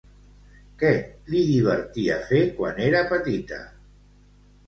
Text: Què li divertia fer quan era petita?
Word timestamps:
Què 0.83 0.93
li 1.33 1.41
divertia 1.49 2.17
fer 2.31 2.41
quan 2.61 2.81
era 2.87 3.01
petita? 3.13 3.59